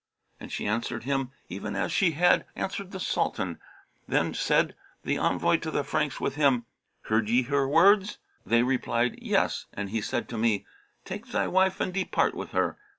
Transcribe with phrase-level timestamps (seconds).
[0.39, 3.59] and she answered him even as she had answered the Sultan.
[4.07, 6.65] Then said the envoy to the Franks with him,
[7.03, 10.65] 'Heard ye her words?' They replied, 'Yes.' And he said to me,
[11.05, 12.79] 'Take thy wife and depart with her.'